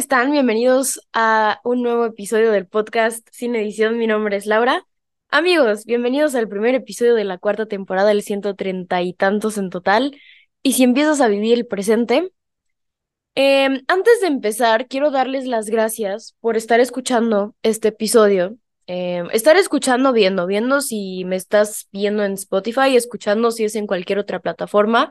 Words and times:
están? 0.00 0.32
Bienvenidos 0.32 1.06
a 1.12 1.60
un 1.62 1.82
nuevo 1.82 2.06
episodio 2.06 2.50
del 2.52 2.66
podcast 2.66 3.28
Sin 3.32 3.54
Edición. 3.54 3.98
Mi 3.98 4.06
nombre 4.06 4.34
es 4.34 4.46
Laura. 4.46 4.86
Amigos, 5.28 5.84
bienvenidos 5.84 6.34
al 6.34 6.48
primer 6.48 6.74
episodio 6.74 7.14
de 7.14 7.24
la 7.24 7.36
cuarta 7.36 7.66
temporada, 7.66 8.08
del 8.08 8.22
ciento 8.22 8.56
treinta 8.56 9.02
y 9.02 9.12
tantos 9.12 9.58
en 9.58 9.68
total. 9.68 10.18
Y 10.62 10.72
si 10.72 10.84
empiezas 10.84 11.20
a 11.20 11.28
vivir 11.28 11.52
el 11.58 11.66
presente, 11.66 12.32
em, 13.34 13.82
antes 13.88 14.22
de 14.22 14.28
empezar, 14.28 14.88
quiero 14.88 15.10
darles 15.10 15.44
las 15.46 15.66
gracias 15.66 16.34
por 16.40 16.56
estar 16.56 16.80
escuchando 16.80 17.54
este 17.62 17.88
episodio. 17.88 18.56
Em, 18.86 19.28
estar 19.32 19.58
escuchando, 19.58 20.14
viendo, 20.14 20.46
viendo 20.46 20.80
si 20.80 21.26
me 21.26 21.36
estás 21.36 21.88
viendo 21.92 22.24
en 22.24 22.32
Spotify, 22.32 22.96
escuchando 22.96 23.50
si 23.50 23.64
es 23.64 23.76
en 23.76 23.86
cualquier 23.86 24.18
otra 24.18 24.40
plataforma. 24.40 25.10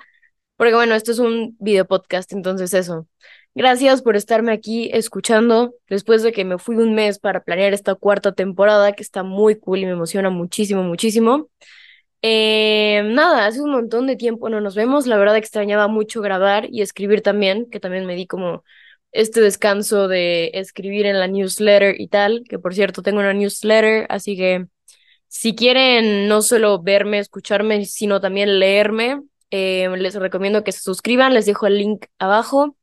Porque 0.57 0.73
bueno, 0.73 0.95
esto 0.95 1.11
es 1.11 1.19
un 1.19 1.55
video 1.59 1.85
podcast, 1.85 2.33
entonces 2.33 2.73
eso. 2.73 3.07
Gracias 3.55 4.01
por 4.01 4.15
estarme 4.15 4.53
aquí 4.53 4.89
escuchando 4.93 5.73
después 5.89 6.23
de 6.23 6.31
que 6.31 6.45
me 6.45 6.57
fui 6.57 6.75
un 6.77 6.93
mes 6.93 7.19
para 7.19 7.43
planear 7.43 7.73
esta 7.73 7.95
cuarta 7.95 8.31
temporada 8.31 8.93
que 8.93 9.03
está 9.03 9.23
muy 9.23 9.55
cool 9.55 9.79
y 9.79 9.85
me 9.85 9.91
emociona 9.91 10.29
muchísimo, 10.29 10.83
muchísimo. 10.83 11.49
Eh, 12.21 13.01
nada, 13.05 13.45
hace 13.45 13.61
un 13.61 13.71
montón 13.71 14.07
de 14.07 14.15
tiempo 14.15 14.49
no 14.49 14.61
nos 14.61 14.75
vemos. 14.75 15.07
La 15.07 15.17
verdad 15.17 15.37
extrañaba 15.37 15.87
mucho 15.87 16.21
grabar 16.21 16.67
y 16.71 16.81
escribir 16.81 17.21
también, 17.21 17.69
que 17.69 17.79
también 17.79 18.05
me 18.05 18.15
di 18.15 18.27
como 18.27 18.63
este 19.11 19.41
descanso 19.41 20.07
de 20.07 20.51
escribir 20.53 21.05
en 21.05 21.19
la 21.19 21.27
newsletter 21.27 21.99
y 21.99 22.07
tal, 22.07 22.43
que 22.47 22.59
por 22.59 22.73
cierto 22.75 23.01
tengo 23.01 23.19
una 23.19 23.33
newsletter, 23.33 24.05
así 24.09 24.37
que 24.37 24.67
si 25.27 25.55
quieren 25.55 26.27
no 26.27 26.41
solo 26.41 26.81
verme, 26.81 27.19
escucharme, 27.19 27.85
sino 27.85 28.19
también 28.21 28.59
leerme, 28.59 29.21
eh, 29.51 29.89
les 29.97 30.15
recomiendo 30.15 30.63
que 30.63 30.71
se 30.71 30.81
suscriban, 30.81 31.33
les 31.33 31.45
dejo 31.45 31.67
el 31.67 31.77
link 31.77 32.05
abajo. 32.19 32.75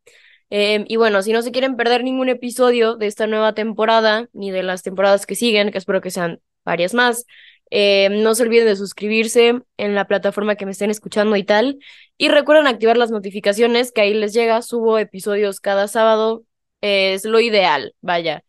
Em, 0.50 0.84
y 0.88 0.96
bueno, 0.96 1.22
si 1.22 1.32
no 1.32 1.42
se 1.42 1.50
quieren 1.52 1.76
perder 1.76 2.04
ningún 2.04 2.28
episodio 2.28 2.96
de 2.96 3.06
esta 3.06 3.26
nueva 3.26 3.54
temporada, 3.54 4.28
ni 4.32 4.50
de 4.50 4.62
las 4.62 4.82
temporadas 4.82 5.26
que 5.26 5.34
siguen, 5.34 5.70
que 5.72 5.78
espero 5.78 6.00
que 6.00 6.10
sean 6.10 6.40
varias 6.64 6.94
más, 6.94 7.26
em, 7.70 8.22
no 8.22 8.34
se 8.34 8.44
olviden 8.44 8.66
de 8.66 8.76
suscribirse 8.76 9.60
en 9.76 9.94
la 9.94 10.06
plataforma 10.06 10.54
que 10.56 10.66
me 10.66 10.72
estén 10.72 10.90
escuchando 10.90 11.36
y 11.36 11.44
tal. 11.44 11.78
Y 12.16 12.28
recuerden 12.28 12.66
activar 12.68 12.96
las 12.96 13.10
notificaciones, 13.10 13.92
que 13.92 14.02
ahí 14.02 14.14
les 14.14 14.32
llega, 14.34 14.62
subo 14.62 14.98
episodios 14.98 15.60
cada 15.60 15.88
sábado, 15.88 16.44
es 16.80 17.24
lo 17.24 17.40
ideal, 17.40 17.94
vaya. 18.00 18.44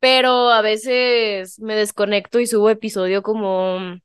Pero 0.00 0.50
a 0.50 0.62
veces 0.62 1.58
me 1.60 1.74
desconecto 1.76 2.40
y 2.40 2.46
subo 2.46 2.70
episodio 2.70 3.22
como 3.22 4.00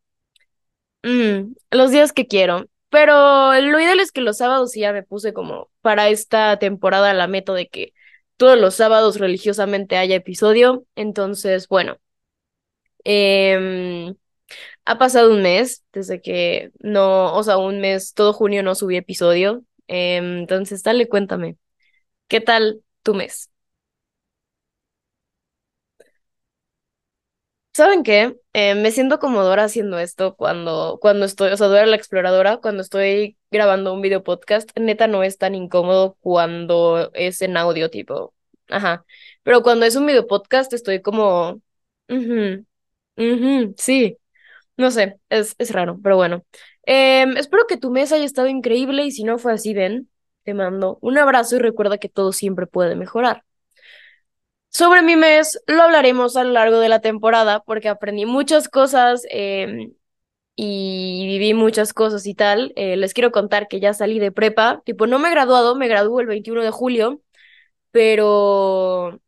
mm, 1.03 1.53
los 1.71 1.91
días 1.91 2.13
que 2.13 2.27
quiero. 2.27 2.65
Pero 2.91 3.53
lo 3.61 3.81
ideal 3.81 4.01
es 4.01 4.13
que 4.13 4.21
los 4.21 4.37
sábados 4.39 4.73
ya 4.75 4.93
me 4.93 5.03
puse 5.03 5.33
como 5.33 5.71
para 5.81 6.09
esta 6.09 6.59
temporada 6.59 7.13
la 7.15 7.27
meta 7.27 7.53
de 7.53 7.69
que 7.69 7.93
todos 8.37 8.59
los 8.59 8.75
sábados 8.75 9.19
religiosamente 9.19 9.97
haya 9.97 10.17
episodio. 10.17 10.85
Entonces, 10.95 11.69
bueno. 11.69 11.97
Em, 13.03 14.15
ha 14.85 14.99
pasado 14.99 15.31
un 15.33 15.43
mes 15.43 15.85
desde 15.93 16.21
que 16.21 16.71
no, 16.81 17.35
o 17.35 17.43
sea, 17.43 17.57
un 17.59 17.81
mes, 17.81 18.13
todo 18.15 18.33
junio 18.33 18.63
no 18.63 18.75
subí 18.75 18.97
episodio. 18.97 19.65
Em, 19.87 20.39
entonces, 20.41 20.83
dale, 20.83 21.09
cuéntame. 21.09 21.57
¿Qué 22.29 22.41
tal 22.41 22.83
tu 23.03 23.15
mes? 23.15 23.50
¿Saben 27.73 28.03
qué? 28.03 28.35
Eh, 28.53 28.75
me 28.75 28.91
siento 28.91 29.19
como 29.19 29.43
Dora 29.43 29.63
haciendo 29.63 29.97
esto 29.97 30.35
cuando, 30.35 30.97
cuando 31.01 31.25
estoy, 31.25 31.51
o 31.53 31.57
sea, 31.57 31.67
Dora 31.67 31.85
la 31.85 31.95
exploradora, 31.95 32.57
cuando 32.57 32.81
estoy 32.81 33.37
grabando 33.49 33.93
un 33.93 34.01
video 34.01 34.23
podcast, 34.23 34.69
neta 34.77 35.07
no 35.07 35.23
es 35.23 35.37
tan 35.37 35.55
incómodo 35.55 36.17
cuando 36.19 37.11
es 37.13 37.41
en 37.41 37.55
audio, 37.55 37.89
tipo, 37.89 38.33
ajá. 38.69 39.05
Pero 39.43 39.63
cuando 39.63 39.85
es 39.85 39.95
un 39.95 40.05
video 40.05 40.27
podcast 40.27 40.73
estoy 40.73 41.01
como, 41.01 41.61
mhm, 43.15 43.73
sí, 43.77 44.17
no 44.77 44.91
sé, 44.91 45.19
es, 45.29 45.55
es 45.59 45.71
raro, 45.71 45.99
pero 46.03 46.17
bueno. 46.17 46.45
Em, 46.85 47.37
espero 47.37 47.65
que 47.67 47.77
tu 47.77 47.91
mes 47.91 48.11
haya 48.11 48.25
estado 48.25 48.47
increíble 48.47 49.05
y 49.05 49.11
si 49.11 49.23
no 49.23 49.37
fue 49.39 49.53
así, 49.53 49.73
ven, 49.73 50.09
te 50.43 50.53
mando 50.53 50.97
un 51.01 51.17
abrazo 51.17 51.57
y 51.57 51.59
recuerda 51.59 51.97
que 51.99 52.09
todo 52.09 52.33
siempre 52.33 52.67
puede 52.67 52.95
mejorar. 52.95 53.43
Sobre 54.71 55.01
mi 55.01 55.15
mes 55.17 55.59
lo 55.67 55.83
hablaremos 55.83 56.37
a 56.37 56.43
lo 56.43 56.51
largo 56.51 56.79
de 56.79 56.87
la 56.89 57.01
temporada 57.01 57.61
porque 57.63 57.89
aprendí 57.89 58.25
muchas 58.25 58.69
cosas 58.69 59.23
em, 59.29 59.93
y 60.55 61.25
viví 61.27 61.53
muchas 61.55 61.93
cosas 61.93 62.25
y 62.27 62.35
tal. 62.35 62.73
Eh, 62.77 62.97
les 62.97 63.13
quiero 63.13 63.31
contar 63.31 63.67
que 63.67 63.79
ya 63.81 63.93
salí 63.93 64.19
de 64.19 64.31
prepa, 64.31 64.81
tipo 64.85 65.07
no 65.07 65.19
me 65.19 65.29
he 65.29 65.31
graduado, 65.31 65.75
me 65.75 65.87
graduó 65.89 66.21
el 66.21 66.27
21 66.27 66.63
de 66.63 66.71
julio, 66.71 67.21
pero 67.91 69.19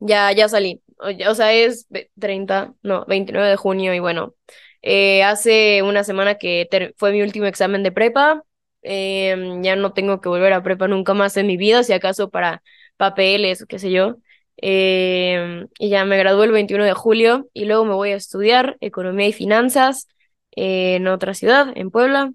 ya, 0.00 0.32
ya 0.32 0.48
salí. 0.48 0.82
O 1.28 1.34
sea, 1.34 1.52
es 1.52 1.86
30, 2.18 2.74
no, 2.82 3.04
29 3.06 3.48
de 3.48 3.56
junio 3.56 3.94
y 3.94 4.00
bueno, 4.00 4.34
eh, 4.82 5.22
hace 5.22 5.82
una 5.82 6.02
semana 6.04 6.36
que 6.36 6.68
fue 6.96 7.12
mi 7.12 7.22
último 7.22 7.46
examen 7.46 7.82
de 7.82 7.92
prepa. 7.92 8.42
Em, 8.82 9.62
ya 9.62 9.76
no 9.76 9.92
tengo 9.92 10.20
que 10.20 10.28
volver 10.28 10.52
a 10.52 10.62
prepa 10.62 10.88
nunca 10.88 11.14
más 11.14 11.36
en 11.36 11.46
mi 11.46 11.56
vida, 11.56 11.82
si 11.82 11.92
acaso 11.92 12.30
para 12.30 12.62
papeles 12.96 13.62
o 13.62 13.66
qué 13.66 13.78
sé 13.78 13.90
yo. 13.90 14.16
Em, 14.60 15.68
y 15.78 15.88
ya 15.88 16.04
me 16.04 16.18
gradué 16.18 16.46
el 16.46 16.52
21 16.52 16.84
de 16.84 16.92
julio 16.94 17.48
y 17.52 17.64
luego 17.66 17.84
me 17.84 17.94
voy 17.94 18.10
a 18.10 18.16
estudiar 18.16 18.76
economía 18.80 19.28
y 19.28 19.32
finanzas 19.32 20.08
en 20.52 21.06
otra 21.08 21.34
ciudad, 21.34 21.68
en 21.76 21.90
Puebla. 21.90 22.32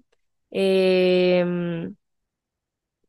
Em, 0.50 1.96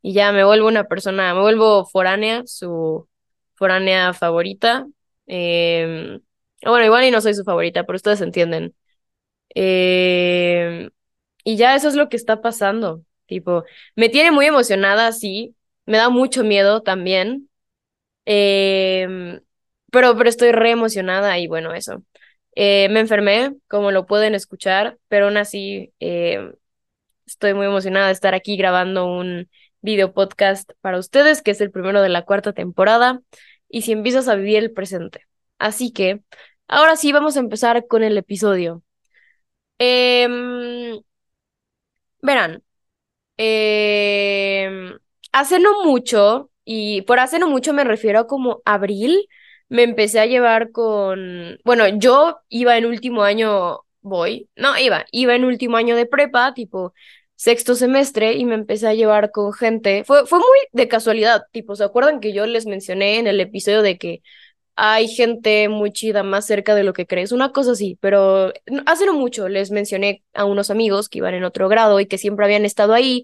y 0.01 0.13
ya 0.13 0.31
me 0.31 0.43
vuelvo 0.45 0.67
una 0.67 0.85
persona, 0.85 1.33
me 1.33 1.41
vuelvo 1.41 1.85
foránea, 1.85 2.43
su 2.45 3.07
foránea 3.55 4.13
favorita. 4.13 4.85
Em, 5.27 6.21
bueno, 6.63 6.85
igual 6.85 7.05
y 7.05 7.11
no 7.11 7.21
soy 7.21 7.33
su 7.33 7.43
favorita, 7.43 7.83
pero 7.85 7.95
ustedes 7.97 8.21
entienden. 8.21 8.75
y 11.43 11.57
ya 11.57 11.75
eso 11.75 11.87
es 11.87 11.95
lo 11.95 12.09
que 12.09 12.17
está 12.17 12.41
pasando. 12.41 13.03
Tipo, 13.27 13.63
me 13.95 14.09
tiene 14.09 14.31
muy 14.31 14.45
emocionada, 14.45 15.11
sí. 15.11 15.55
Me 15.85 15.97
da 15.97 16.09
mucho 16.09 16.43
miedo 16.43 16.81
también. 16.81 17.49
Em, 18.25 19.41
pero, 19.91 20.17
pero 20.17 20.29
estoy 20.29 20.51
re 20.51 20.71
emocionada 20.71 21.37
y 21.39 21.47
bueno, 21.47 21.73
eso. 21.73 22.03
Eh, 22.55 22.89
me 22.89 23.01
enfermé, 23.01 23.55
como 23.67 23.91
lo 23.91 24.05
pueden 24.05 24.35
escuchar, 24.35 24.97
pero 25.07 25.25
aún 25.25 25.37
así 25.37 25.93
em, 25.99 26.53
estoy 27.25 27.53
muy 27.53 27.67
emocionada 27.67 28.07
de 28.07 28.13
estar 28.13 28.33
aquí 28.35 28.57
grabando 28.57 29.07
un 29.07 29.49
video 29.81 30.13
podcast 30.13 30.71
para 30.81 30.99
ustedes, 30.99 31.41
que 31.41 31.51
es 31.51 31.61
el 31.61 31.71
primero 31.71 32.01
de 32.01 32.09
la 32.09 32.23
cuarta 32.25 32.53
temporada, 32.53 33.21
y 33.69 33.83
si 33.83 33.91
empiezas 33.93 34.27
a 34.27 34.35
vivir 34.35 34.57
el 34.57 34.71
presente. 34.73 35.21
Así 35.59 35.91
que, 35.91 36.21
ahora 36.67 36.95
sí, 36.97 37.11
vamos 37.11 37.37
a 37.37 37.39
empezar 37.41 37.87
con 37.87 38.03
el 38.03 38.17
episodio. 38.17 38.83
Em, 39.79 41.01
verán, 42.21 42.63
hace 45.31 45.59
no 45.59 45.83
mucho 45.83 46.49
y 46.65 47.03
por 47.03 47.19
hace 47.19 47.39
no 47.39 47.49
mucho 47.49 47.73
me 47.73 47.83
refiero 47.83 48.19
a 48.19 48.27
como 48.27 48.61
abril, 48.65 49.27
me 49.69 49.83
empecé 49.83 50.19
a 50.19 50.25
llevar 50.25 50.71
con, 50.71 51.59
bueno, 51.63 51.87
yo 51.87 52.39
iba 52.49 52.77
en 52.77 52.85
último 52.85 53.23
año, 53.23 53.81
voy, 54.01 54.49
no, 54.55 54.77
iba, 54.77 55.05
iba 55.11 55.35
en 55.35 55.45
último 55.45 55.77
año 55.77 55.95
de 55.95 56.05
prepa, 56.05 56.53
tipo 56.53 56.93
sexto 57.35 57.75
semestre, 57.75 58.33
y 58.33 58.45
me 58.45 58.55
empecé 58.55 58.87
a 58.87 58.93
llevar 58.93 59.31
con 59.31 59.53
gente, 59.53 60.03
fue, 60.05 60.25
fue 60.25 60.39
muy 60.39 60.59
de 60.73 60.87
casualidad, 60.87 61.43
tipo, 61.51 61.75
¿se 61.75 61.83
acuerdan 61.83 62.19
que 62.21 62.33
yo 62.33 62.45
les 62.45 62.65
mencioné 62.65 63.19
en 63.19 63.27
el 63.27 63.39
episodio 63.41 63.81
de 63.81 63.97
que 63.97 64.21
hay 64.75 65.07
gente 65.07 65.69
muy 65.69 65.91
chida 65.91 66.23
más 66.23 66.45
cerca 66.45 66.75
de 66.75 66.83
lo 66.83 66.93
que 66.93 67.07
crees, 67.07 67.31
una 67.31 67.51
cosa 67.51 67.71
así, 67.71 67.97
pero 68.01 68.51
hace 68.85 69.05
no 69.05 69.13
mucho 69.13 69.47
les 69.49 69.71
mencioné 69.71 70.23
a 70.33 70.45
unos 70.45 70.69
amigos 70.69 71.09
que 71.09 71.19
iban 71.19 71.33
en 71.33 71.45
otro 71.45 71.69
grado 71.69 71.99
y 71.99 72.07
que 72.07 72.17
siempre 72.17 72.45
habían 72.45 72.65
estado 72.65 72.93
ahí, 72.93 73.23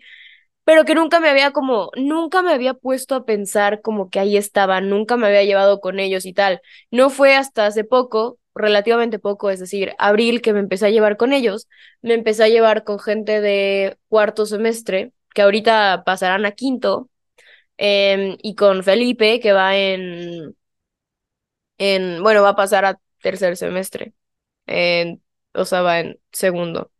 pero 0.72 0.86
que 0.86 0.96
nunca 0.96 1.20
me 1.20 1.30
había 1.30 1.52
como, 1.52 1.92
nunca 1.98 2.42
me 2.42 2.54
había 2.54 2.74
puesto 2.74 3.16
a 3.16 3.26
pensar 3.26 3.82
como 3.82 4.10
que 4.10 4.22
ahí 4.22 4.38
estaban, 4.38 4.90
nunca 4.90 5.18
me 5.18 5.28
había 5.28 5.44
llevado 5.44 5.82
con 5.82 6.00
ellos 6.00 6.26
y 6.26 6.32
tal. 6.34 6.62
No 6.92 7.10
fue 7.10 7.36
hasta 7.36 7.66
hace 7.66 7.84
poco, 7.84 8.40
relativamente 8.56 9.20
poco, 9.20 9.50
es 9.50 9.60
decir, 9.60 9.94
abril 10.00 10.42
que 10.42 10.54
me 10.54 10.60
empecé 10.62 10.86
a 10.88 10.90
llevar 10.90 11.18
con 11.18 11.34
ellos, 11.34 11.68
me 12.02 12.14
empecé 12.14 12.46
a 12.46 12.48
llevar 12.50 12.86
con 12.86 13.00
gente 13.00 13.42
de 13.42 13.98
cuarto 14.08 14.46
semestre, 14.46 15.12
que 15.34 15.42
ahorita 15.42 16.04
pasarán 16.06 16.46
a 16.46 16.52
quinto, 16.54 17.10
em, 17.78 18.38
y 18.42 18.56
con 18.56 18.84
Felipe, 18.84 19.40
que 19.42 19.54
va 19.54 19.78
en, 19.78 20.56
en, 21.78 22.22
bueno, 22.24 22.44
va 22.44 22.50
a 22.50 22.56
pasar 22.56 22.86
a 22.86 23.00
tercer 23.22 23.58
semestre, 23.58 24.14
en, 24.68 25.24
o 25.54 25.66
sea, 25.66 25.82
va 25.82 26.00
en 26.02 26.20
segundo, 26.32 26.92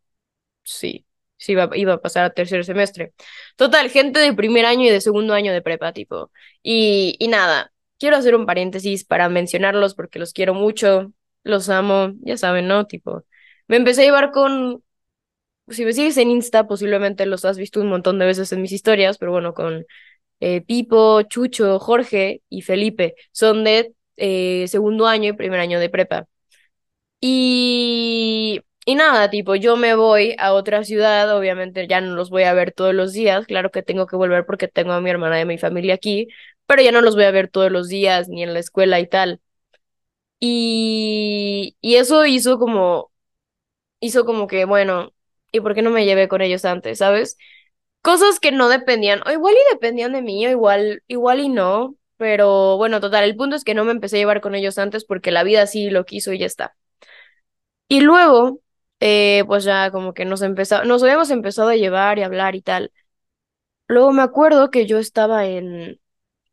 sí 0.64 1.06
sí 1.42 1.52
iba, 1.52 1.70
iba 1.74 1.94
a 1.94 2.00
pasar 2.00 2.24
a 2.24 2.30
tercer 2.30 2.64
semestre. 2.64 3.12
Total, 3.56 3.90
gente 3.90 4.20
de 4.20 4.32
primer 4.34 4.66
año 4.66 4.84
y 4.86 4.90
de 4.90 5.00
segundo 5.00 5.34
año 5.34 5.52
de 5.52 5.62
prepa, 5.62 5.92
tipo. 5.92 6.30
Y, 6.62 7.16
y 7.18 7.28
nada, 7.28 7.72
quiero 7.98 8.16
hacer 8.16 8.34
un 8.34 8.46
paréntesis 8.46 9.04
para 9.04 9.28
mencionarlos 9.28 9.94
porque 9.94 10.18
los 10.18 10.32
quiero 10.32 10.54
mucho, 10.54 11.12
los 11.44 11.68
amo, 11.68 12.12
ya 12.20 12.36
saben, 12.36 12.68
¿no? 12.68 12.86
Tipo, 12.86 13.24
me 13.68 13.76
empecé 13.76 14.02
a 14.02 14.04
llevar 14.06 14.30
con, 14.32 14.82
si 15.68 15.84
me 15.84 15.92
sigues 15.92 16.16
en 16.18 16.30
Insta, 16.30 16.66
posiblemente 16.66 17.26
los 17.26 17.44
has 17.44 17.58
visto 17.58 17.80
un 17.80 17.88
montón 17.88 18.18
de 18.18 18.26
veces 18.26 18.52
en 18.52 18.62
mis 18.62 18.72
historias, 18.72 19.18
pero 19.18 19.32
bueno, 19.32 19.54
con 19.54 19.86
eh, 20.40 20.62
Pipo, 20.62 21.22
Chucho, 21.22 21.78
Jorge 21.78 22.42
y 22.48 22.62
Felipe. 22.62 23.14
Son 23.32 23.64
de 23.64 23.94
eh, 24.16 24.66
segundo 24.68 25.06
año 25.06 25.30
y 25.30 25.34
primer 25.34 25.60
año 25.60 25.80
de 25.80 25.90
prepa. 25.90 26.26
Y, 27.20 28.60
y 28.84 28.94
nada, 28.96 29.30
tipo, 29.30 29.54
yo 29.54 29.76
me 29.76 29.94
voy 29.94 30.34
a 30.38 30.52
otra 30.54 30.84
ciudad, 30.84 31.36
obviamente 31.36 31.86
ya 31.86 32.00
no 32.00 32.14
los 32.16 32.30
voy 32.30 32.42
a 32.44 32.52
ver 32.54 32.72
todos 32.72 32.94
los 32.94 33.12
días, 33.12 33.46
claro 33.46 33.70
que 33.70 33.82
tengo 33.82 34.06
que 34.06 34.16
volver 34.16 34.44
porque 34.46 34.68
tengo 34.68 34.92
a 34.92 35.00
mi 35.00 35.10
hermana 35.10 35.40
y 35.40 35.44
mi 35.46 35.58
familia 35.58 35.94
aquí, 35.94 36.28
pero 36.66 36.82
ya 36.82 36.92
no 36.92 37.00
los 37.00 37.14
voy 37.14 37.24
a 37.24 37.30
ver 37.30 37.48
todos 37.48 37.70
los 37.70 37.88
días 37.88 38.28
ni 38.28 38.42
en 38.42 38.54
la 38.54 38.60
escuela 38.60 38.98
y 39.00 39.06
tal. 39.08 39.40
Y, 40.40 41.76
y 41.80 41.96
eso 41.96 42.26
hizo 42.26 42.58
como, 42.58 43.12
hizo 44.00 44.24
como 44.26 44.46
que, 44.48 44.64
bueno, 44.66 45.12
¿y 45.52 45.60
por 45.60 45.74
qué 45.74 45.82
no 45.82 45.90
me 45.90 46.06
llevé 46.06 46.28
con 46.28 46.42
ellos 46.42 46.64
antes, 46.66 46.98
sabes? 46.98 47.38
Cosas 48.02 48.40
que 48.40 48.52
no 48.52 48.68
dependían, 48.68 49.22
o 49.26 49.32
igual 49.32 49.54
y 49.56 49.72
dependían 49.74 50.12
de 50.14 50.22
mí, 50.22 50.46
o 50.46 50.50
igual, 50.50 51.02
igual 51.08 51.40
y 51.40 51.48
no, 51.50 51.96
pero 52.18 52.76
bueno, 52.78 53.00
total, 53.00 53.24
el 53.24 53.36
punto 53.36 53.56
es 53.56 53.64
que 53.64 53.74
no 53.74 53.84
me 53.84 53.92
empecé 53.92 54.16
a 54.18 54.20
llevar 54.20 54.40
con 54.42 54.54
ellos 54.56 54.78
antes 54.78 55.04
porque 55.06 55.32
la 55.32 55.44
vida 55.44 55.66
sí 55.68 55.90
lo 55.90 56.04
quiso 56.06 56.32
y 56.34 56.38
ya 56.40 56.46
está. 56.46 56.76
Y 57.88 58.00
luego, 58.00 58.60
eh, 59.04 59.42
pues 59.48 59.64
ya 59.64 59.90
como 59.90 60.14
que 60.14 60.24
nos 60.24 60.42
empezó, 60.42 60.84
nos 60.84 61.02
habíamos 61.02 61.30
empezado 61.30 61.70
a 61.70 61.76
llevar 61.76 62.18
y 62.18 62.22
hablar 62.22 62.54
y 62.54 62.62
tal. 62.62 62.92
Luego 63.88 64.12
me 64.12 64.22
acuerdo 64.22 64.70
que 64.70 64.86
yo 64.86 64.98
estaba 64.98 65.46
en, 65.46 66.00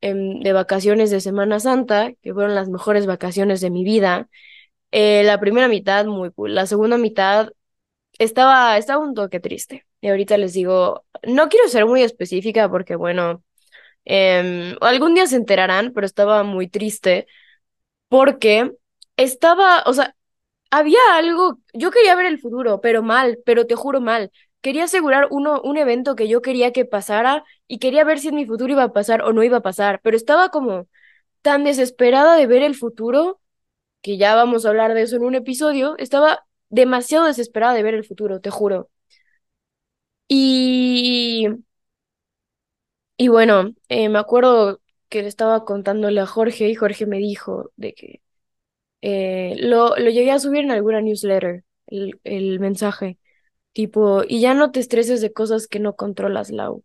en 0.02 0.42
de 0.42 0.54
vacaciones 0.54 1.12
de 1.12 1.22
Semana 1.22 1.60
Santa, 1.60 2.14
que 2.22 2.34
fueron 2.34 2.56
las 2.56 2.70
mejores 2.70 3.06
vacaciones 3.08 3.62
de 3.62 3.70
mi 3.72 3.84
vida. 3.84 4.30
Eh, 4.92 5.24
la 5.26 5.40
primera 5.40 5.68
mitad 5.70 6.06
muy 6.06 6.32
cool, 6.32 6.56
la 6.56 6.68
segunda 6.68 6.98
mitad 6.98 7.52
estaba, 8.20 8.78
estaba 8.78 9.04
un 9.04 9.16
toque 9.16 9.40
triste. 9.40 9.86
Y 10.02 10.10
ahorita 10.10 10.38
les 10.38 10.54
digo, 10.54 11.06
no 11.24 11.50
quiero 11.50 11.68
ser 11.70 11.86
muy 11.88 12.04
específica 12.04 12.70
porque, 12.70 12.96
bueno, 12.96 13.44
em, 14.06 14.76
algún 14.82 15.16
día 15.16 15.28
se 15.28 15.38
enterarán, 15.38 15.94
pero 15.94 16.06
estaba 16.08 16.44
muy 16.44 16.68
triste 16.70 17.28
porque 18.10 18.74
estaba, 19.18 19.84
o 19.86 19.94
sea, 19.94 20.16
había 20.72 21.00
algo, 21.14 21.60
yo 21.74 21.92
quería 21.92 22.16
ver 22.16 22.26
el 22.28 22.40
futuro, 22.40 22.82
pero 22.82 23.02
mal, 23.04 23.40
pero 23.46 23.66
te 23.68 23.76
juro 23.76 24.02
mal. 24.02 24.32
Quería 24.62 24.86
asegurar 24.86 25.28
uno, 25.32 25.62
un 25.64 25.78
evento 25.78 26.16
que 26.16 26.28
yo 26.28 26.42
quería 26.42 26.72
que 26.74 26.86
pasara 26.86 27.44
y 27.68 27.80
quería 27.80 28.04
ver 28.04 28.20
si 28.20 28.28
en 28.30 28.36
mi 28.36 28.46
futuro 28.46 28.72
iba 28.74 28.84
a 28.84 28.94
pasar 28.94 29.22
o 29.24 29.34
no 29.34 29.44
iba 29.44 29.58
a 29.58 29.62
pasar, 29.62 30.02
pero 30.04 30.18
estaba 30.18 30.50
como 30.50 30.88
tan 31.44 31.64
desesperada 31.66 32.36
de 32.38 32.48
ver 32.48 32.64
el 32.64 32.76
futuro, 32.76 33.42
que 34.02 34.18
ya 34.18 34.36
vamos 34.36 34.66
a 34.66 34.70
hablar 34.70 34.94
de 34.96 35.04
eso 35.04 35.18
en 35.18 35.24
un 35.26 35.36
episodio, 35.36 35.98
estaba 36.00 36.46
demasiado 36.70 37.26
desesperada 37.28 37.74
de 37.76 37.84
ver 37.84 37.96
el 37.96 38.06
futuro, 38.06 38.42
te 38.42 38.50
juro. 38.52 38.90
Y, 40.28 41.48
y 43.18 43.28
bueno, 43.28 43.74
eh, 43.90 44.10
me 44.10 44.20
acuerdo 44.20 44.82
que 45.10 45.22
le 45.22 45.28
estaba 45.28 45.66
contándole 45.66 46.22
a 46.22 46.26
Jorge 46.26 46.70
y 46.70 46.76
Jorge 46.76 47.06
me 47.06 47.18
dijo 47.18 47.72
de 47.76 47.94
que 47.94 48.22
eh, 49.02 49.56
lo, 49.60 49.96
lo 49.98 50.10
llegué 50.10 50.32
a 50.32 50.40
subir 50.40 50.62
en 50.64 50.72
alguna 50.72 51.02
newsletter, 51.02 51.64
el, 51.88 52.20
el 52.24 52.60
mensaje, 52.60 53.18
tipo, 53.74 54.24
y 54.28 54.42
ya 54.42 54.54
no 54.54 54.72
te 54.72 54.80
estreses 54.80 55.22
de 55.22 55.34
cosas 55.34 55.68
que 55.68 55.80
no 55.80 55.96
controlas, 55.96 56.52
Lau. 56.52 56.84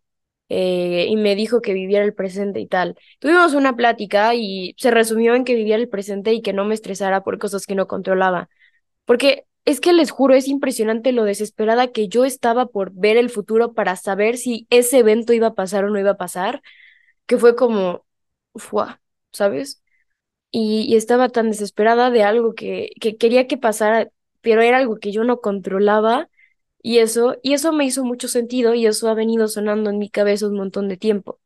Eh, 0.49 1.07
y 1.09 1.15
me 1.17 1.35
dijo 1.35 1.61
que 1.61 1.73
viviera 1.73 2.05
el 2.05 2.13
presente 2.13 2.59
y 2.59 2.67
tal. 2.67 2.97
Tuvimos 3.19 3.53
una 3.55 3.75
plática 3.75 4.35
y 4.35 4.75
se 4.77 4.91
resumió 4.91 5.35
en 5.35 5.43
que 5.45 5.55
viviera 5.55 5.81
el 5.81 5.89
presente 5.89 6.33
y 6.33 6.41
que 6.41 6.53
no 6.53 6.65
me 6.65 6.75
estresara 6.75 7.23
por 7.23 7.39
cosas 7.39 7.65
que 7.65 7.75
no 7.75 7.87
controlaba. 7.87 8.49
Porque 9.05 9.45
es 9.65 9.79
que 9.81 9.93
les 9.93 10.11
juro, 10.11 10.35
es 10.35 10.47
impresionante 10.47 11.11
lo 11.11 11.23
desesperada 11.25 11.91
que 11.91 12.07
yo 12.07 12.25
estaba 12.25 12.67
por 12.67 12.91
ver 12.93 13.17
el 13.17 13.29
futuro 13.29 13.73
para 13.73 13.95
saber 13.95 14.37
si 14.37 14.67
ese 14.69 14.99
evento 14.99 15.33
iba 15.33 15.47
a 15.47 15.55
pasar 15.55 15.85
o 15.85 15.89
no 15.89 15.99
iba 15.99 16.11
a 16.11 16.17
pasar, 16.17 16.61
que 17.27 17.37
fue 17.37 17.55
como, 17.55 18.05
¡fua! 18.55 19.01
¿sabes? 19.31 19.83
Y, 20.57 20.95
estaba 20.95 21.29
tan 21.29 21.49
desesperada 21.51 22.11
de 22.11 22.23
algo 22.23 22.53
que, 22.55 22.91
que 23.01 23.17
quería 23.17 23.47
que 23.47 23.57
pasara, 23.57 24.09
pero 24.41 24.61
era 24.61 24.77
algo 24.77 24.97
que 24.97 25.11
yo 25.11 25.23
no 25.25 25.41
controlaba 25.41 26.29
y 26.81 26.99
eso, 26.99 27.37
y 27.43 27.53
eso 27.53 27.73
me 27.73 27.85
hizo 27.85 28.05
mucho 28.05 28.27
sentido 28.29 28.73
y 28.73 28.85
eso 28.85 29.09
ha 29.09 29.13
venido 29.15 29.47
sonando 29.49 29.89
en 29.89 29.97
mi 29.99 30.09
cabeza 30.09 30.47
un 30.47 30.55
montón 30.55 30.87
de 30.89 30.97
tiempo. 30.97 31.39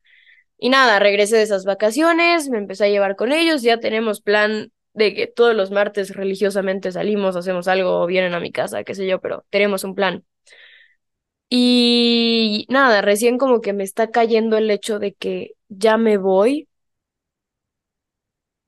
Y 0.59 0.69
nada, 0.69 0.99
regresé 0.99 1.37
de 1.37 1.43
esas 1.43 1.65
vacaciones, 1.65 2.49
me 2.49 2.59
empecé 2.59 2.85
a 2.85 2.89
llevar 2.89 3.15
con 3.15 3.31
ellos, 3.33 3.63
ya 3.63 3.79
tenemos 3.79 4.21
plan 4.21 4.71
de 4.93 5.13
que 5.15 5.27
todos 5.27 5.55
los 5.55 5.71
martes 5.71 6.15
religiosamente 6.15 6.91
salimos, 6.91 7.35
hacemos 7.35 7.67
algo, 7.67 8.05
vienen 8.07 8.33
a 8.35 8.39
mi 8.41 8.51
casa, 8.51 8.83
qué 8.83 8.95
sé 8.95 9.07
yo, 9.07 9.21
pero 9.21 9.45
tenemos 9.51 9.83
un 9.83 9.95
plan. 9.95 10.25
Y 11.49 12.67
nada, 12.69 13.01
recién 13.01 13.37
como 13.37 13.61
que 13.61 13.73
me 13.73 13.83
está 13.83 14.11
cayendo 14.11 14.57
el 14.57 14.69
hecho 14.69 14.99
de 14.99 15.13
que 15.13 15.53
ya 15.69 15.97
me 15.97 16.17
voy 16.17 16.68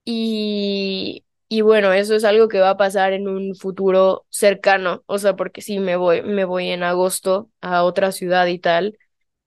y, 0.06 1.26
y 1.50 1.62
bueno, 1.62 1.94
eso 1.94 2.16
es 2.16 2.24
algo 2.24 2.48
que 2.48 2.60
va 2.60 2.72
a 2.72 2.78
pasar 2.78 3.14
en 3.14 3.28
un 3.28 3.56
futuro 3.56 4.26
cercano, 4.30 5.04
o 5.06 5.18
sea, 5.20 5.36
porque 5.36 5.62
sí, 5.62 5.80
me 5.80 5.96
voy, 5.96 6.22
me 6.24 6.46
voy 6.46 6.70
en 6.70 6.84
agosto 6.84 7.50
a 7.62 7.84
otra 7.84 8.12
ciudad 8.12 8.48
y 8.48 8.60
tal, 8.60 8.98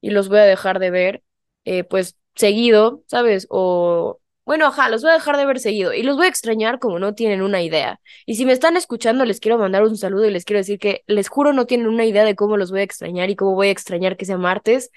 y 0.01 0.11
los 0.11 0.29
voy 0.29 0.39
a 0.39 0.43
dejar 0.45 0.79
de 0.79 0.91
ver, 0.91 1.23
eh, 1.65 1.85
pues 1.85 2.17
seguido, 2.35 3.03
¿sabes? 3.07 3.47
O, 3.51 4.21
bueno, 4.45 4.67
ajá, 4.67 4.89
los 4.91 5.03
voy 5.03 5.11
a 5.13 5.15
dejar 5.15 5.37
de 5.37 5.47
ver 5.47 5.59
seguido 5.61 5.95
y 5.95 6.03
los 6.03 6.17
voy 6.17 6.27
a 6.27 6.29
extrañar 6.29 6.79
como 6.79 6.99
no 6.99 7.15
tienen 7.15 7.43
una 7.43 7.63
idea. 7.63 8.01
Y 8.27 8.35
si 8.37 8.45
me 8.45 8.53
están 8.53 8.77
escuchando, 8.77 9.25
les 9.25 9.41
quiero 9.41 9.59
mandar 9.59 9.83
un 9.85 9.97
saludo 9.97 10.27
y 10.27 10.31
les 10.31 10.45
quiero 10.45 10.59
decir 10.61 10.79
que 10.79 11.03
les 11.07 11.29
juro 11.29 11.53
no 11.53 11.67
tienen 11.67 11.87
una 11.89 12.05
idea 12.05 12.25
de 12.25 12.37
cómo 12.37 12.57
los 12.57 12.71
voy 12.71 12.81
a 12.81 12.83
extrañar 12.83 13.31
y 13.31 13.37
cómo 13.37 13.55
voy 13.55 13.69
a 13.69 13.71
extrañar 13.71 14.17
que 14.17 14.27
sea 14.27 14.37
martes, 14.39 14.91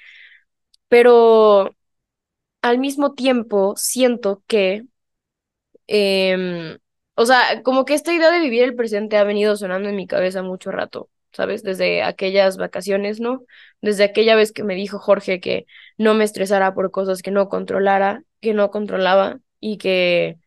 pero 0.87 1.75
al 2.61 2.79
mismo 2.79 3.13
tiempo 3.15 3.75
siento 3.77 4.43
que 4.47 4.85
Em, 5.87 6.77
o 7.15 7.25
sea, 7.25 7.63
como 7.63 7.85
que 7.85 7.93
esta 7.93 8.13
idea 8.13 8.31
de 8.31 8.39
vivir 8.39 8.63
el 8.63 8.75
presente 8.75 9.17
ha 9.17 9.23
venido 9.23 9.55
sonando 9.57 9.89
en 9.89 9.95
mi 9.95 10.07
cabeza 10.07 10.43
mucho 10.43 10.71
rato, 10.71 11.09
¿sabes? 11.31 11.63
Desde 11.63 12.03
aquellas 12.03 12.57
vacaciones, 12.57 13.19
¿no? 13.19 13.43
Desde 13.81 14.03
aquella 14.03 14.35
vez 14.35 14.51
que 14.51 14.63
me 14.63 14.75
dijo 14.75 14.99
Jorge 14.99 15.39
que 15.39 15.65
no 15.97 16.13
me 16.13 16.23
estresara 16.25 16.73
por 16.73 16.91
cosas 16.91 17.21
que 17.21 17.31
no 17.31 17.49
controlara, 17.49 18.23
que 18.41 18.53
no 18.53 18.69
controlaba 18.71 19.39
y 19.59 19.77
que, 19.77 20.37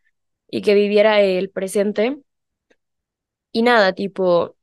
y 0.49 0.61
que 0.63 0.75
viviera 0.75 1.21
el 1.21 1.49
presente. 1.51 2.19
Y 3.51 3.63
nada, 3.63 3.93
tipo, 3.93 4.55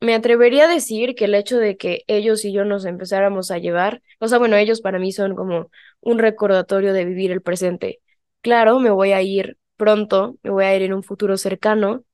me 0.00 0.14
atrevería 0.14 0.64
a 0.66 0.68
decir 0.68 1.14
que 1.14 1.26
el 1.26 1.34
hecho 1.34 1.58
de 1.58 1.76
que 1.76 2.04
ellos 2.08 2.44
y 2.44 2.52
yo 2.52 2.64
nos 2.64 2.84
empezáramos 2.86 3.50
a 3.50 3.58
llevar, 3.58 4.02
o 4.20 4.28
sea, 4.28 4.38
bueno, 4.38 4.56
ellos 4.56 4.80
para 4.80 4.98
mí 4.98 5.12
son 5.12 5.34
como 5.36 5.70
un 6.00 6.18
recordatorio 6.18 6.92
de 6.94 7.04
vivir 7.04 7.32
el 7.32 7.42
presente. 7.42 8.00
Claro, 8.42 8.80
me 8.80 8.90
voy 8.90 9.12
a 9.12 9.22
ir 9.22 9.58
pronto, 9.82 10.36
me 10.42 10.50
voy 10.50 10.64
a 10.64 10.76
ir 10.76 10.82
en 10.82 10.92
un 10.94 11.02
futuro 11.02 11.36
cercano 11.36 12.04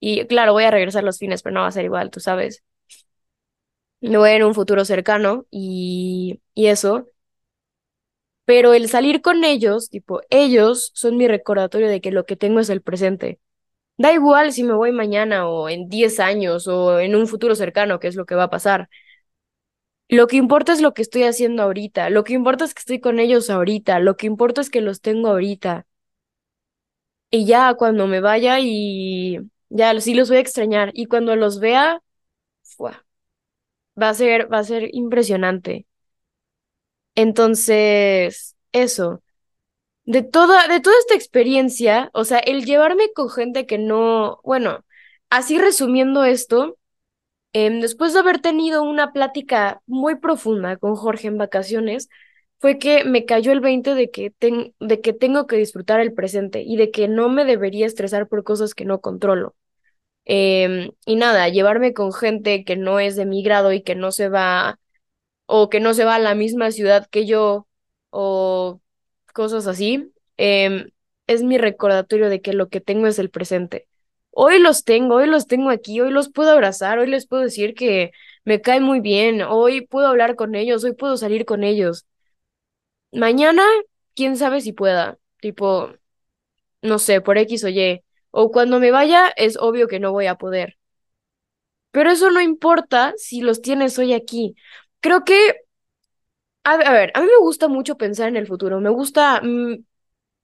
y 0.00 0.26
claro, 0.26 0.52
voy 0.52 0.64
a 0.64 0.70
regresar 0.70 1.04
los 1.04 1.18
fines, 1.18 1.42
pero 1.42 1.54
no 1.54 1.60
va 1.62 1.68
a 1.68 1.72
ser 1.72 1.84
igual, 1.84 2.10
tú 2.10 2.20
sabes. 2.20 2.62
Me 4.00 4.16
voy 4.18 4.30
a 4.30 4.34
ir 4.36 4.40
en 4.42 4.46
un 4.48 4.54
futuro 4.54 4.84
cercano 4.84 5.46
y, 5.50 6.40
y 6.54 6.66
eso. 6.68 7.08
Pero 8.44 8.72
el 8.74 8.88
salir 8.88 9.20
con 9.22 9.44
ellos, 9.44 9.90
tipo, 9.90 10.20
ellos 10.30 10.90
son 10.94 11.16
mi 11.18 11.28
recordatorio 11.28 11.88
de 11.88 12.00
que 12.00 12.10
lo 12.12 12.24
que 12.26 12.36
tengo 12.36 12.60
es 12.60 12.70
el 12.70 12.80
presente. 12.82 13.40
Da 13.98 14.12
igual 14.14 14.52
si 14.52 14.64
me 14.64 14.74
voy 14.74 14.92
mañana 14.92 15.48
o 15.48 15.68
en 15.70 15.88
10 15.90 16.20
años 16.20 16.68
o 16.68 17.00
en 17.00 17.16
un 17.16 17.26
futuro 17.28 17.54
cercano, 17.56 18.00
que 18.00 18.08
es 18.08 18.16
lo 18.16 18.26
que 18.26 18.34
va 18.36 18.44
a 18.44 18.50
pasar. 18.50 18.90
Lo 20.10 20.26
que 20.26 20.36
importa 20.36 20.72
es 20.74 20.80
lo 20.82 20.92
que 20.94 21.00
estoy 21.02 21.22
haciendo 21.24 21.62
ahorita, 21.62 22.10
lo 22.10 22.22
que 22.24 22.34
importa 22.34 22.64
es 22.66 22.74
que 22.74 22.80
estoy 22.80 23.00
con 23.00 23.18
ellos 23.18 23.48
ahorita, 23.50 23.98
lo 24.00 24.16
que 24.18 24.26
importa 24.26 24.60
es 24.60 24.68
que 24.70 24.80
los 24.82 25.00
tengo 25.00 25.28
ahorita. 25.28 25.86
Y 27.30 27.46
ya 27.46 27.74
cuando 27.74 28.06
me 28.06 28.20
vaya 28.20 28.58
y 28.60 29.38
ya 29.68 29.98
sí 30.00 30.14
los 30.14 30.28
voy 30.28 30.38
a 30.38 30.40
extrañar. 30.40 30.90
Y 30.94 31.06
cuando 31.06 31.36
los 31.36 31.60
vea, 31.60 32.02
va 34.02 34.08
a 34.10 34.14
ser, 34.20 34.44
va 34.52 34.60
a 34.60 34.64
ser 34.70 34.88
impresionante. 34.94 35.86
Entonces, 37.14 38.56
eso. 38.72 39.22
De 40.04 40.22
toda, 40.22 40.68
de 40.68 40.80
toda 40.80 40.98
esta 41.00 41.14
experiencia, 41.16 42.10
o 42.14 42.24
sea, 42.24 42.38
el 42.40 42.64
llevarme 42.66 43.12
con 43.14 43.30
gente 43.30 43.66
que 43.66 43.78
no, 43.78 44.40
bueno, 44.44 44.84
así 45.30 45.58
resumiendo 45.58 46.24
esto, 46.24 46.78
em, 47.54 47.80
después 47.80 48.14
de 48.14 48.20
haber 48.20 48.40
tenido 48.40 48.82
una 48.84 49.12
plática 49.12 49.82
muy 49.86 50.16
profunda 50.16 50.76
con 50.78 50.96
Jorge 50.96 51.28
en 51.28 51.38
vacaciones, 51.38 52.08
fue 52.58 52.78
que 52.78 53.04
me 53.04 53.24
cayó 53.24 53.52
el 53.52 53.60
20 53.60 53.94
de 53.94 54.10
que, 54.10 54.32
de 54.80 55.00
que 55.00 55.12
tengo 55.12 55.46
que 55.46 55.56
disfrutar 55.56 56.00
el 56.00 56.12
presente 56.14 56.62
y 56.62 56.76
de 56.76 56.90
que 56.90 57.08
no 57.08 57.28
me 57.28 57.44
debería 57.44 57.86
estresar 57.86 58.28
por 58.28 58.44
cosas 58.44 58.74
que 58.74 58.84
no 58.84 59.00
controlo. 59.00 59.54
Em, 60.24 60.90
y 61.06 61.16
nada, 61.16 61.48
llevarme 61.48 61.94
con 61.94 62.12
gente 62.12 62.64
que 62.64 62.76
no 62.76 63.00
es 63.00 63.16
de 63.16 63.26
mi 63.26 63.42
grado 63.42 63.72
y 63.72 63.82
que 63.82 63.94
no 63.94 64.12
se 64.12 64.28
va 64.28 64.78
o 65.46 65.70
que 65.70 65.80
no 65.80 65.94
se 65.94 66.04
va 66.04 66.16
a 66.16 66.18
la 66.18 66.34
misma 66.34 66.70
ciudad 66.72 67.06
que 67.10 67.26
yo 67.26 67.66
o 68.10 68.80
cosas 69.34 69.66
así, 69.66 70.12
em, 70.36 70.90
es 71.26 71.42
mi 71.42 71.58
recordatorio 71.58 72.28
de 72.30 72.40
que 72.42 72.52
lo 72.52 72.68
que 72.68 72.80
tengo 72.80 73.06
es 73.06 73.18
el 73.18 73.30
presente. 73.30 73.88
Hoy 74.30 74.58
los 74.60 74.84
tengo, 74.84 75.16
hoy 75.16 75.26
los 75.26 75.46
tengo 75.46 75.70
aquí, 75.70 76.00
hoy 76.00 76.10
los 76.10 76.30
puedo 76.30 76.50
abrazar, 76.52 76.98
hoy 76.98 77.08
les 77.08 77.26
puedo 77.26 77.42
decir 77.42 77.74
que 77.74 78.12
me 78.44 78.60
cae 78.60 78.80
muy 78.80 79.00
bien, 79.00 79.42
hoy 79.42 79.82
puedo 79.86 80.06
hablar 80.08 80.36
con 80.36 80.54
ellos, 80.54 80.84
hoy 80.84 80.94
puedo 80.94 81.16
salir 81.16 81.44
con 81.44 81.64
ellos. 81.64 82.06
Mañana 83.12 83.62
quién 84.14 84.36
sabe 84.36 84.60
si 84.60 84.72
pueda, 84.72 85.18
tipo, 85.40 85.92
no 86.82 86.98
sé, 86.98 87.20
por 87.22 87.38
X 87.38 87.64
o 87.64 87.68
Y, 87.68 88.02
o 88.30 88.50
cuando 88.52 88.80
me 88.80 88.90
vaya 88.92 89.30
es 89.36 89.56
obvio 89.58 89.88
que 89.88 90.00
no 90.00 90.12
voy 90.12 90.26
a 90.28 90.36
poder. 90.36 90.78
Pero 91.90 92.10
eso 92.10 92.30
no 92.30 92.40
importa 92.40 93.14
si 93.16 93.40
los 93.40 93.62
tienes 93.62 93.98
hoy 93.98 94.12
aquí. 94.12 94.54
Creo 95.00 95.24
que, 95.24 95.56
a, 96.64 96.76
ver, 96.76 97.10
a 97.14 97.20
mí 97.20 97.26
me 97.26 97.38
gusta 97.40 97.68
mucho 97.68 97.96
pensar 97.96 98.28
en 98.28 98.36
el 98.36 98.46
futuro, 98.46 98.80
me 98.80 98.90
gusta, 98.90 99.40
mm, 99.42 99.84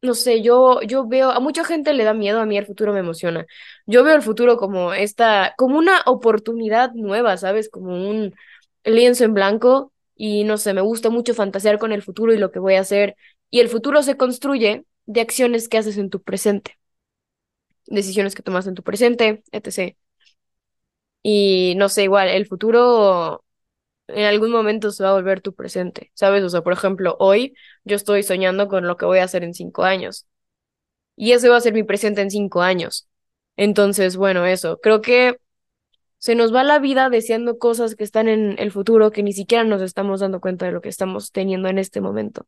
no 0.03 0.15
sé, 0.15 0.43
yo, 0.43 0.83
yo 0.83 1.09
veo, 1.09 1.33
a 1.33 1.41
mucha 1.41 1.65
gente 1.65 1.95
le 1.95 2.05
da 2.05 2.15
miedo, 2.15 2.41
a 2.41 2.47
mí 2.47 2.59
el 2.59 2.67
futuro 2.67 2.95
me 2.95 3.01
emociona. 3.01 3.47
Yo 3.87 4.05
veo 4.05 4.17
el 4.17 4.23
futuro 4.23 4.59
como 4.59 4.95
esta, 4.95 5.55
como 5.59 5.79
una 5.79 6.03
oportunidad 6.07 6.93
nueva, 6.95 7.39
¿sabes? 7.39 7.71
Como 7.71 8.11
un 8.11 8.35
lienzo 8.85 9.25
en 9.27 9.35
blanco 9.35 9.94
y 10.17 10.45
no 10.45 10.59
sé, 10.59 10.75
me 10.75 10.81
gusta 10.83 11.11
mucho 11.11 11.35
fantasear 11.35 11.79
con 11.79 11.93
el 11.93 12.03
futuro 12.03 12.33
y 12.35 12.39
lo 12.39 12.51
que 12.53 12.59
voy 12.61 12.75
a 12.75 12.81
hacer. 12.81 13.17
Y 13.51 13.61
el 13.61 13.69
futuro 13.69 14.03
se 14.03 14.17
construye 14.17 14.85
de 15.07 15.21
acciones 15.21 15.69
que 15.69 15.79
haces 15.79 15.99
en 15.99 16.11
tu 16.11 16.23
presente, 16.23 16.79
decisiones 17.87 18.35
que 18.35 18.43
tomas 18.43 18.67
en 18.67 18.75
tu 18.75 18.83
presente, 18.83 19.43
etc. 19.53 19.97
Y 21.23 21.75
no 21.77 21.89
sé, 21.89 22.05
igual, 22.05 22.29
el 22.29 22.47
futuro 22.47 23.45
en 24.09 24.25
algún 24.27 24.53
momento 24.53 24.93
se 24.93 25.05
va 25.05 25.11
a 25.11 25.15
volver 25.15 25.41
tu 25.43 25.55
presente, 25.55 26.13
¿sabes? 26.15 26.45
O 26.45 26.51
sea, 26.51 26.63
por 26.63 26.73
ejemplo, 26.75 27.17
hoy 27.21 27.55
yo 27.85 27.97
estoy 27.97 28.23
soñando 28.25 28.69
con 28.69 28.87
lo 28.89 28.97
que 28.99 29.07
voy 29.07 29.19
a 29.21 29.25
hacer 29.25 29.45
en 29.45 29.55
cinco 29.55 29.85
años. 29.85 30.27
Y 31.17 31.33
ese 31.33 31.49
va 31.51 31.59
a 31.59 31.61
ser 31.63 31.75
mi 31.75 31.83
presente 31.85 32.23
en 32.23 32.31
cinco 32.31 32.63
años. 32.63 33.09
Entonces, 33.57 34.17
bueno, 34.17 34.47
eso. 34.47 34.79
Creo 34.83 35.03
que 35.03 35.39
se 36.25 36.35
nos 36.35 36.55
va 36.55 36.65
la 36.65 36.79
vida 36.79 37.11
deseando 37.11 37.59
cosas 37.59 37.97
que 37.97 38.03
están 38.03 38.29
en 38.29 38.59
el 38.59 38.73
futuro 38.73 39.11
que 39.11 39.23
ni 39.23 39.35
siquiera 39.35 39.63
nos 39.63 39.83
estamos 39.83 40.21
dando 40.21 40.41
cuenta 40.41 40.65
de 40.65 40.73
lo 40.73 40.81
que 40.81 40.89
estamos 40.89 41.33
teniendo 41.33 41.69
en 41.69 41.79
este 41.79 42.01
momento. 42.01 42.47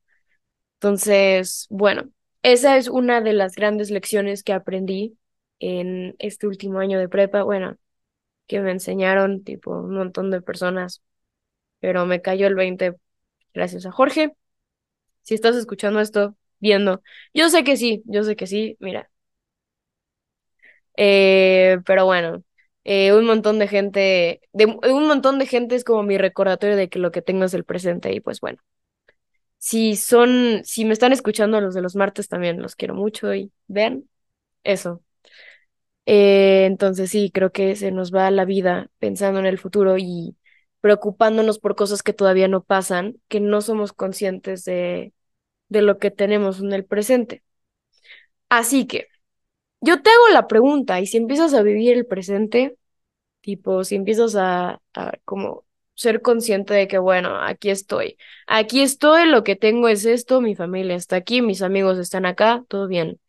Entonces, 0.77 1.67
bueno, 1.69 2.11
esa 2.43 2.79
es 2.79 2.89
una 2.89 3.21
de 3.21 3.35
las 3.35 3.55
grandes 3.55 3.91
lecciones 3.91 4.43
que 4.45 4.55
aprendí 4.55 5.19
en 5.59 6.17
este 6.21 6.47
último 6.47 6.79
año 6.79 6.99
de 6.99 7.11
prepa. 7.11 7.43
Bueno, 7.43 7.77
que 8.47 8.61
me 8.61 8.73
enseñaron, 8.73 9.45
tipo, 9.45 9.73
un 9.73 9.95
montón 9.95 10.31
de 10.31 10.41
personas, 10.43 11.03
pero 11.81 12.07
me 12.07 12.23
cayó 12.23 12.47
el 12.47 12.55
20 12.57 12.95
gracias 13.55 13.87
a 13.87 13.93
Jorge. 13.93 14.33
Si 15.23 15.35
estás 15.35 15.57
escuchando 15.57 16.01
esto, 16.01 16.37
viendo, 16.61 17.03
yo 17.35 17.51
sé 17.51 17.65
que 17.65 17.77
sí, 17.77 18.03
yo 18.07 18.25
sé 18.25 18.37
que 18.37 18.47
sí, 18.47 18.77
mira. 18.81 19.11
Eh, 20.97 21.79
pero 21.85 22.07
bueno, 22.07 22.43
eh, 22.89 23.13
un 23.13 23.27
montón 23.27 23.59
de 23.59 23.67
gente, 23.69 24.41
de, 24.53 24.67
un 24.67 25.09
montón 25.09 25.41
de 25.41 25.47
gente 25.47 25.75
es 25.75 25.83
como 25.85 26.05
mi 26.05 26.19
recordatorio 26.19 26.77
de 26.77 26.89
que 26.89 27.01
lo 27.01 27.11
que 27.11 27.21
tengo 27.23 27.45
es 27.45 27.55
el 27.55 27.65
presente 27.65 28.13
y 28.15 28.21
pues 28.21 28.41
bueno. 28.41 28.61
Si 29.59 29.97
son, 29.97 30.63
si 30.65 30.85
me 30.85 30.93
están 30.93 31.13
escuchando 31.13 31.61
los 31.61 31.75
de 31.75 31.83
los 31.83 31.97
martes 31.97 32.29
también 32.29 32.63
los 32.63 32.77
quiero 32.77 32.95
mucho 32.95 33.35
y 33.35 33.53
vean 33.67 34.09
eso. 34.65 35.03
Eh, 36.07 36.67
entonces 36.67 37.11
sí, 37.11 37.31
creo 37.33 37.51
que 37.53 37.75
se 37.77 37.91
nos 37.91 38.15
va 38.15 38.31
la 38.31 38.45
vida 38.45 38.91
pensando 38.99 39.41
en 39.41 39.47
el 39.47 39.59
futuro 39.59 39.99
y 39.99 40.37
preocupándonos 40.81 41.59
por 41.59 41.75
cosas 41.77 42.03
que 42.03 42.13
todavía 42.13 42.47
no 42.49 42.63
pasan, 42.63 43.17
que 43.29 43.41
no 43.41 43.61
somos 43.61 43.93
conscientes 43.93 44.65
de, 44.65 45.13
de 45.69 45.83
lo 45.83 45.99
que 45.99 46.11
tenemos 46.13 46.61
en 46.61 46.73
el 46.73 46.85
presente. 46.85 47.43
Así 48.49 48.87
que, 48.87 49.09
yo 49.81 50.03
te 50.03 50.11
hago 50.11 50.29
la 50.33 50.47
pregunta, 50.47 51.01
y 51.01 51.07
si 51.07 51.17
empiezas 51.17 51.55
a 51.55 51.63
vivir 51.63 51.93
el 51.95 52.07
presente, 52.07 52.77
tipo, 53.41 53.85
si 53.85 53.97
empiezas 53.97 54.37
a, 54.37 54.81
a 54.95 55.13
como 55.25 55.65
ser 55.95 56.23
consciente 56.23 56.75
de 56.75 56.89
que, 56.89 56.99
bueno, 56.99 57.37
aquí 57.43 57.71
estoy, 57.71 58.19
aquí 58.47 58.83
estoy, 58.83 59.27
lo 59.29 59.45
que 59.45 59.57
tengo 59.57 59.89
es 59.89 60.05
esto, 60.05 60.41
mi 60.41 60.55
familia 60.57 60.97
está 60.97 61.17
aquí, 61.17 61.43
mis 61.43 61.63
amigos 61.63 61.99
están 61.99 62.27
acá, 62.27 62.65
todo 62.69 62.89
bien. 62.89 63.21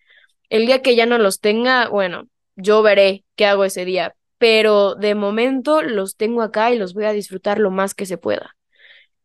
El 0.50 0.66
día 0.66 0.82
que 0.82 0.96
ya 0.96 1.06
no 1.06 1.18
los 1.18 1.40
tenga, 1.42 1.90
bueno, 1.90 2.28
yo 2.56 2.82
veré 2.84 3.26
qué 3.36 3.46
hago 3.46 3.66
ese 3.66 3.86
día, 3.86 4.16
pero 4.38 4.96
de 4.96 5.16
momento 5.16 5.82
los 5.82 6.16
tengo 6.16 6.42
acá 6.42 6.72
y 6.72 6.78
los 6.78 6.94
voy 6.94 7.06
a 7.06 7.14
disfrutar 7.14 7.60
lo 7.60 7.72
más 7.72 7.94
que 7.96 8.06
se 8.06 8.18
pueda. 8.18 8.56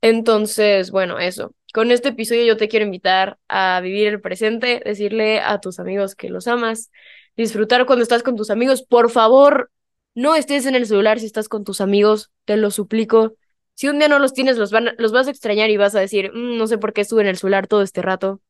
Entonces, 0.00 0.90
bueno, 0.90 1.18
eso. 1.18 1.54
Con 1.72 1.90
este 1.90 2.10
episodio 2.10 2.44
yo 2.44 2.56
te 2.56 2.68
quiero 2.68 2.84
invitar 2.84 3.38
a 3.48 3.80
vivir 3.80 4.08
el 4.08 4.20
presente, 4.20 4.82
decirle 4.84 5.40
a 5.40 5.60
tus 5.60 5.78
amigos 5.80 6.14
que 6.14 6.28
los 6.28 6.46
amas, 6.46 6.90
disfrutar 7.36 7.86
cuando 7.86 8.02
estás 8.02 8.22
con 8.22 8.36
tus 8.36 8.50
amigos. 8.50 8.82
Por 8.82 9.10
favor, 9.10 9.70
no 10.14 10.34
estés 10.34 10.66
en 10.66 10.74
el 10.74 10.86
celular 10.86 11.18
si 11.18 11.26
estás 11.26 11.48
con 11.48 11.64
tus 11.64 11.80
amigos, 11.80 12.30
te 12.44 12.56
lo 12.58 12.70
suplico. 12.70 13.36
Si 13.74 13.88
un 13.88 13.98
día 13.98 14.08
no 14.08 14.18
los 14.18 14.34
tienes, 14.34 14.58
los, 14.58 14.70
van, 14.70 14.90
los 14.98 15.12
vas 15.12 15.28
a 15.28 15.30
extrañar 15.30 15.70
y 15.70 15.78
vas 15.78 15.94
a 15.94 16.00
decir, 16.00 16.30
mm, 16.32 16.58
no 16.58 16.66
sé 16.66 16.76
por 16.78 16.92
qué 16.92 17.00
estuve 17.02 17.22
en 17.22 17.28
el 17.28 17.38
celular 17.38 17.66
todo 17.66 17.82
este 17.82 18.02
rato. 18.02 18.40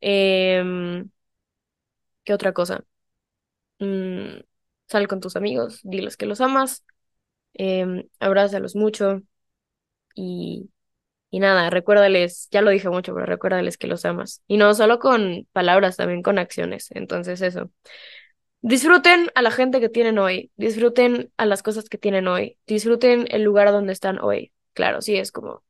Eh, 0.00 1.04
¿Qué 2.24 2.34
otra 2.34 2.52
cosa? 2.52 2.84
Mm, 3.78 4.40
sal 4.88 5.08
con 5.08 5.20
tus 5.20 5.36
amigos, 5.36 5.80
diles 5.84 6.16
que 6.16 6.26
los 6.26 6.40
amas, 6.40 6.84
eh, 7.54 8.08
abrázalos 8.20 8.76
mucho 8.76 9.22
y, 10.14 10.70
y 11.30 11.40
nada, 11.40 11.70
recuérdales, 11.70 12.48
ya 12.50 12.62
lo 12.62 12.70
dije 12.70 12.88
mucho, 12.88 13.14
pero 13.14 13.26
recuérdales 13.26 13.78
que 13.78 13.86
los 13.88 14.04
amas. 14.04 14.42
Y 14.46 14.56
no 14.58 14.74
solo 14.74 14.98
con 14.98 15.46
palabras, 15.52 15.96
también 15.96 16.22
con 16.22 16.38
acciones. 16.38 16.88
Entonces 16.92 17.42
eso. 17.42 17.70
Disfruten 18.62 19.30
a 19.34 19.42
la 19.42 19.50
gente 19.52 19.80
que 19.80 19.88
tienen 19.88 20.18
hoy, 20.18 20.50
disfruten 20.56 21.32
a 21.36 21.46
las 21.46 21.62
cosas 21.62 21.88
que 21.88 21.98
tienen 21.98 22.26
hoy, 22.28 22.58
disfruten 22.66 23.26
el 23.30 23.42
lugar 23.42 23.70
donde 23.72 23.92
están 23.92 24.18
hoy. 24.20 24.52
Claro, 24.74 25.02
sí, 25.02 25.16
es 25.16 25.32
como, 25.32 25.62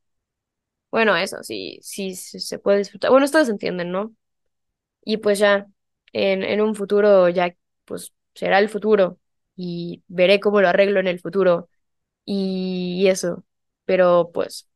bueno, 0.91 1.15
eso, 1.17 1.43
sí, 1.43 1.79
sí, 1.81 2.15
se 2.15 2.59
puede 2.59 2.79
disfrutar. 2.79 3.11
Bueno, 3.11 3.25
ustedes 3.25 3.49
entienden, 3.49 3.91
¿no? 3.91 4.15
Y 5.03 5.17
pues 5.17 5.39
ya, 5.39 5.67
en, 6.13 6.43
en 6.43 6.61
un 6.61 6.75
futuro 6.75 7.29
ya 7.29 7.55
pues 7.85 8.13
será 8.35 8.59
el 8.59 8.69
futuro 8.69 9.19
y 9.55 10.03
veré 10.07 10.39
cómo 10.39 10.61
lo 10.61 10.69
arreglo 10.69 10.99
en 10.99 11.07
el 11.07 11.19
futuro 11.19 11.69
y 12.25 13.07
eso. 13.09 13.45
Pero 13.85 14.31
pues 14.33 14.69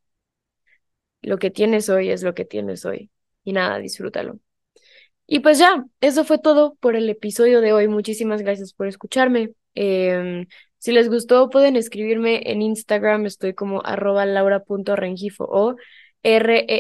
lo 1.22 1.38
que 1.38 1.52
tienes 1.52 1.90
hoy 1.90 2.10
es 2.10 2.24
lo 2.24 2.34
que 2.34 2.46
tienes 2.46 2.86
hoy 2.86 3.12
y 3.44 3.54
nada, 3.54 3.80
disfrútalo. 3.80 4.40
Y 5.28 5.40
pues 5.40 5.60
ya, 5.60 5.86
eso 6.02 6.26
fue 6.26 6.40
todo 6.40 6.76
por 6.76 6.96
el 6.96 7.10
episodio 7.10 7.62
de 7.62 7.74
hoy. 7.74 7.88
Muchísimas 7.88 8.42
gracias 8.42 8.74
por 8.74 8.88
escucharme. 8.88 9.54
Em, 9.76 10.48
si 10.78 10.92
les 10.92 11.10
gustó, 11.10 11.50
pueden 11.50 11.76
escribirme 11.78 12.42
en 12.52 12.62
Instagram. 12.62 13.26
Estoy 13.26 13.54
como 13.54 13.82
arroba 13.86 14.26
laura.rengifo 14.26 15.46
o 15.46 15.76
R-E-N-G-I-F-O-O. 16.24 16.78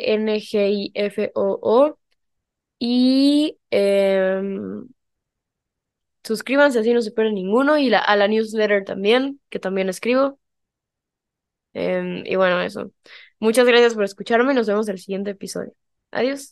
Y 2.79 3.57
em, 3.71 4.87
Suscríbanse 6.23 6.79
así 6.79 6.93
no 6.93 7.01
se 7.03 7.11
pierden 7.11 7.35
ninguno 7.35 7.77
y 7.77 7.89
la, 7.89 7.99
a 7.99 8.15
la 8.15 8.27
newsletter 8.27 8.83
también, 8.85 9.39
que 9.49 9.59
también 9.59 9.89
escribo. 9.89 10.39
Em, 11.73 12.23
y 12.25 12.35
bueno, 12.35 12.61
eso. 12.61 12.91
Muchas 13.41 13.65
gracias 13.67 13.93
por 13.93 14.05
escucharme. 14.05 14.53
Nos 14.53 14.67
vemos 14.67 14.87
en 14.87 14.93
el 14.93 14.99
siguiente 15.01 15.31
episodio. 15.31 15.73
Adiós. 16.11 16.49